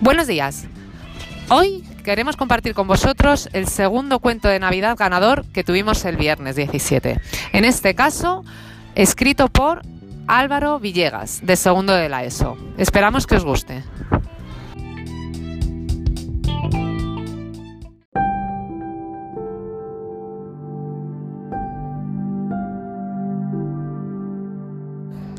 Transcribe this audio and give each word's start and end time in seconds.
Buenos 0.00 0.26
días. 0.26 0.66
Hoy 1.48 1.82
queremos 2.04 2.36
compartir 2.36 2.74
con 2.74 2.86
vosotros 2.86 3.48
el 3.54 3.66
segundo 3.66 4.18
cuento 4.18 4.46
de 4.46 4.58
Navidad 4.58 4.94
ganador 4.98 5.46
que 5.54 5.64
tuvimos 5.64 6.04
el 6.04 6.18
viernes 6.18 6.54
17. 6.54 7.18
En 7.52 7.64
este 7.64 7.94
caso, 7.94 8.44
escrito 8.94 9.48
por 9.48 9.80
Álvaro 10.26 10.78
Villegas, 10.78 11.40
de 11.46 11.56
segundo 11.56 11.94
de 11.94 12.10
la 12.10 12.24
ESO. 12.24 12.58
Esperamos 12.76 13.26
que 13.26 13.36
os 13.36 13.44
guste. 13.44 13.84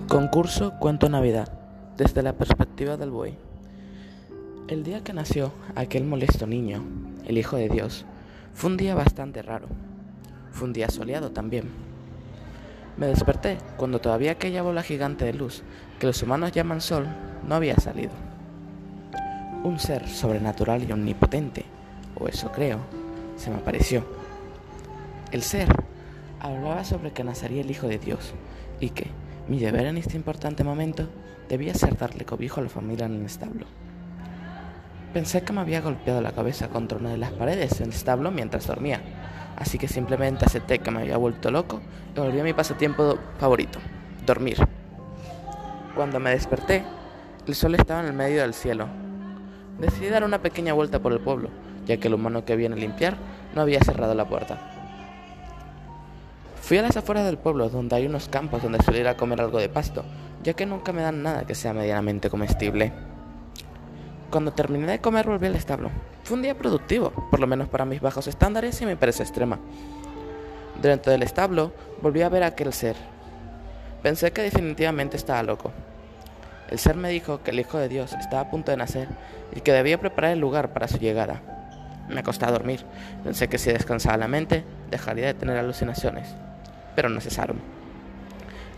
Concurso 0.07 0.73
Cuento 0.79 1.09
Navidad, 1.09 1.47
desde 1.95 2.23
la 2.23 2.33
perspectiva 2.33 2.97
del 2.97 3.11
buey. 3.11 3.46
El 4.67 4.83
día 4.83 5.01
que 5.01 5.13
nació 5.13 5.53
aquel 5.75 6.03
molesto 6.03 6.45
niño, 6.45 6.83
el 7.25 7.37
Hijo 7.37 7.55
de 7.55 7.69
Dios, 7.69 8.03
fue 8.53 8.69
un 8.69 8.75
día 8.75 8.95
bastante 8.95 9.41
raro. 9.41 9.69
Fue 10.51 10.67
un 10.67 10.73
día 10.73 10.89
soleado 10.89 11.31
también. 11.31 11.69
Me 12.97 13.07
desperté 13.07 13.59
cuando 13.77 14.01
todavía 14.01 14.31
aquella 14.31 14.63
bola 14.63 14.83
gigante 14.83 15.23
de 15.23 15.33
luz 15.33 15.63
que 15.99 16.07
los 16.07 16.21
humanos 16.21 16.51
llaman 16.51 16.81
sol 16.81 17.07
no 17.47 17.55
había 17.55 17.77
salido. 17.77 18.11
Un 19.63 19.79
ser 19.79 20.05
sobrenatural 20.09 20.83
y 20.83 20.91
omnipotente, 20.91 21.63
o 22.15 22.27
eso 22.27 22.51
creo, 22.51 22.79
se 23.37 23.49
me 23.49 23.55
apareció. 23.55 24.03
El 25.31 25.43
ser 25.43 25.69
hablaba 26.41 26.83
sobre 26.83 27.13
que 27.13 27.23
nacería 27.23 27.61
el 27.61 27.71
Hijo 27.71 27.87
de 27.87 27.99
Dios 27.99 28.33
y 28.81 28.89
que, 28.89 29.07
mi 29.47 29.59
deber 29.59 29.85
en 29.85 29.95
este 29.95 30.17
importante 30.17 30.65
momento 30.65 31.07
debía 31.47 31.73
ser 31.73 31.97
darle 31.97 32.25
cobijo 32.25 32.59
a 32.59 32.63
la 32.63 32.69
familia 32.69 33.05
en 33.05 33.13
el 33.13 33.25
establo. 33.25 33.65
Pensé 35.17 35.41
que 35.41 35.51
me 35.51 35.61
había 35.61 35.81
golpeado 35.81 36.21
la 36.21 36.31
cabeza 36.31 36.67
contra 36.67 36.99
una 36.99 37.09
de 37.09 37.17
las 37.17 37.31
paredes 37.31 37.79
del 37.79 37.89
establo 37.89 38.29
mientras 38.29 38.67
dormía, 38.67 39.01
así 39.55 39.79
que 39.79 39.87
simplemente 39.87 40.45
acepté 40.45 40.77
que 40.77 40.91
me 40.91 40.99
había 41.01 41.17
vuelto 41.17 41.49
loco 41.49 41.81
y 42.15 42.19
volví 42.19 42.39
a 42.39 42.43
mi 42.43 42.53
pasatiempo 42.53 43.17
favorito, 43.39 43.79
dormir. 44.27 44.57
Cuando 45.95 46.19
me 46.19 46.29
desperté, 46.29 46.83
el 47.47 47.55
sol 47.55 47.73
estaba 47.73 48.01
en 48.01 48.05
el 48.05 48.13
medio 48.13 48.43
del 48.43 48.53
cielo. 48.53 48.87
Decidí 49.79 50.07
dar 50.09 50.23
una 50.23 50.39
pequeña 50.43 50.73
vuelta 50.73 50.99
por 50.99 51.11
el 51.11 51.19
pueblo, 51.19 51.49
ya 51.87 51.97
que 51.97 52.09
el 52.09 52.13
humano 52.13 52.45
que 52.45 52.55
viene 52.55 52.75
a 52.75 52.77
limpiar 52.77 53.17
no 53.55 53.63
había 53.63 53.79
cerrado 53.79 54.13
la 54.13 54.29
puerta. 54.29 54.59
Fui 56.61 56.77
a 56.77 56.83
las 56.83 56.95
afueras 56.95 57.25
del 57.25 57.39
pueblo, 57.39 57.69
donde 57.69 57.95
hay 57.95 58.05
unos 58.05 58.29
campos 58.29 58.61
donde 58.61 58.83
suelo 58.83 58.99
ir 58.99 59.07
a 59.07 59.17
comer 59.17 59.41
algo 59.41 59.57
de 59.57 59.67
pasto, 59.67 60.05
ya 60.43 60.53
que 60.53 60.67
nunca 60.67 60.93
me 60.93 61.01
dan 61.01 61.23
nada 61.23 61.47
que 61.47 61.55
sea 61.55 61.73
medianamente 61.73 62.29
comestible. 62.29 63.06
Cuando 64.29 64.51
terminé 64.51 64.91
de 64.91 64.99
comer 64.99 65.27
volví 65.27 65.47
al 65.47 65.55
establo. 65.55 65.89
Fue 66.23 66.35
un 66.35 66.43
día 66.43 66.57
productivo, 66.57 67.11
por 67.31 67.39
lo 67.39 67.47
menos 67.47 67.69
para 67.69 67.85
mis 67.85 68.01
bajos 68.01 68.27
estándares 68.27 68.81
y 68.81 68.85
mi 68.85 68.95
pereza 68.95 69.23
extrema. 69.23 69.59
Dentro 70.81 71.11
del 71.11 71.23
establo 71.23 71.71
volví 72.01 72.21
a 72.21 72.29
ver 72.29 72.43
a 72.43 72.47
aquel 72.47 72.73
ser. 72.73 72.95
Pensé 74.03 74.31
que 74.31 74.41
definitivamente 74.41 75.17
estaba 75.17 75.43
loco. 75.43 75.71
El 76.69 76.79
ser 76.79 76.95
me 76.95 77.09
dijo 77.09 77.41
que 77.43 77.51
el 77.51 77.59
Hijo 77.59 77.77
de 77.77 77.87
Dios 77.87 78.13
estaba 78.13 78.41
a 78.41 78.49
punto 78.49 78.71
de 78.71 78.77
nacer 78.77 79.07
y 79.55 79.61
que 79.61 79.71
debía 79.71 79.99
preparar 79.99 80.31
el 80.31 80.39
lugar 80.39 80.73
para 80.73 80.87
su 80.87 80.97
llegada. 80.97 81.41
Me 82.09 82.19
acosté 82.19 82.45
a 82.45 82.51
dormir. 82.51 82.85
Pensé 83.23 83.47
que 83.47 83.57
si 83.57 83.71
descansaba 83.71 84.17
la 84.17 84.27
mente, 84.27 84.65
dejaría 84.91 85.27
de 85.27 85.33
tener 85.33 85.57
alucinaciones 85.57 86.35
pero 86.97 87.09
no 87.09 87.21
cesaron. 87.21 87.57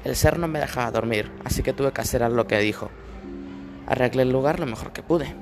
El 0.04 0.14
ser 0.18 0.40
no 0.40 0.50
me 0.50 0.60
dejaba 0.60 0.92
dormir, 0.92 1.32
así 1.46 1.64
que 1.64 1.72
tuve 1.72 1.94
que 1.94 2.02
hacer 2.02 2.22
lo 2.30 2.48
que 2.48 2.60
dijo. 2.60 2.92
Arreglé 3.90 4.22
el 4.22 4.32
lugar 4.32 4.60
lo 4.60 4.66
mejor 4.66 4.94
que 4.94 5.04
pude. 5.04 5.36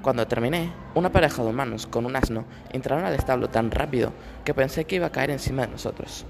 Cuando 0.00 0.26
terminé, 0.26 0.72
una 0.94 1.12
pareja 1.12 1.42
de 1.42 1.50
humanos 1.50 1.86
con 1.86 2.06
un 2.06 2.16
asno 2.16 2.44
entraron 2.70 3.04
al 3.04 3.14
establo 3.14 3.50
tan 3.50 3.70
rápido 3.70 4.12
que 4.44 4.54
pensé 4.54 4.84
que 4.84 4.96
iba 4.96 5.08
a 5.08 5.12
caer 5.12 5.30
encima 5.30 5.62
de 5.62 5.72
nosotros. 5.72 6.24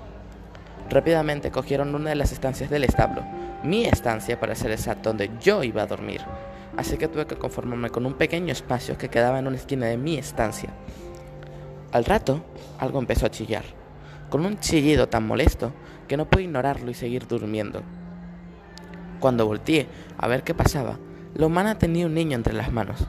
Rápidamente 0.91 1.51
cogieron 1.51 1.95
una 1.95 2.11
de 2.11 2.17
las 2.17 2.33
estancias 2.33 2.71
del 2.71 2.85
establo, 2.85 3.23
mi 3.63 3.85
estancia 3.85 4.41
para 4.41 4.55
ser 4.55 4.73
exacto, 4.73 5.11
donde 5.11 5.31
yo 5.41 5.63
iba 5.63 5.83
a 5.83 5.87
dormir. 5.87 6.23
Así 6.77 6.97
que 6.97 7.09
tuve 7.09 7.27
que 7.27 7.37
conformarme 7.37 7.91
con 7.91 8.07
un 8.07 8.15
pequeño 8.15 8.53
espacio 8.53 8.99
que 8.99 9.11
quedaba 9.11 9.39
en 9.39 9.47
una 9.47 9.57
esquina 9.57 9.87
de 9.87 9.99
mi 9.99 10.17
estancia. 10.17 10.71
Al 11.93 12.05
rato, 12.05 12.43
algo 12.79 12.99
empezó 12.99 13.27
a 13.27 13.31
chillar 13.31 13.65
con 14.33 14.47
un 14.47 14.59
chillido 14.59 15.11
tan 15.11 15.27
molesto 15.27 15.75
que 16.09 16.17
no 16.17 16.25
pude 16.25 16.45
ignorarlo 16.45 16.91
y 16.91 16.95
seguir 16.95 17.27
durmiendo. 17.27 17.83
Cuando 19.23 19.47
volteé 19.47 19.87
a 20.19 20.27
ver 20.27 20.43
qué 20.43 20.53
pasaba, 20.53 20.99
la 21.37 21.47
humana 21.47 21.79
tenía 21.79 22.07
un 22.07 22.15
niño 22.15 22.35
entre 22.35 22.55
las 22.55 22.73
manos. 22.73 23.07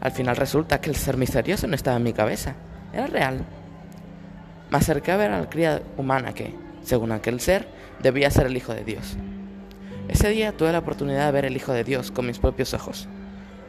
Al 0.00 0.10
final 0.10 0.34
resulta 0.34 0.80
que 0.80 0.90
el 0.90 0.96
ser 0.96 1.16
misterioso 1.16 1.68
no 1.68 1.76
estaba 1.76 1.96
en 1.96 2.02
mi 2.02 2.12
cabeza, 2.12 2.56
era 2.92 3.06
real. 3.06 3.44
Me 4.68 4.78
acerqué 4.78 5.12
a 5.12 5.16
ver 5.16 5.30
a 5.30 5.38
la 5.38 5.48
cría 5.48 5.80
humana 5.96 6.34
que, 6.34 6.56
según 6.82 7.12
aquel 7.12 7.38
ser, 7.38 7.68
debía 8.02 8.32
ser 8.32 8.46
el 8.46 8.56
Hijo 8.56 8.74
de 8.74 8.82
Dios. 8.82 9.16
Ese 10.08 10.28
día 10.30 10.50
tuve 10.50 10.72
la 10.72 10.80
oportunidad 10.80 11.26
de 11.26 11.32
ver 11.32 11.44
el 11.44 11.54
Hijo 11.54 11.72
de 11.72 11.84
Dios 11.84 12.10
con 12.10 12.26
mis 12.26 12.40
propios 12.40 12.74
ojos. 12.74 13.06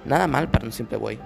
Nada 0.06 0.26
mal 0.26 0.50
para 0.50 0.66
un 0.66 0.72
simple 0.72 0.98
buey. 0.98 1.20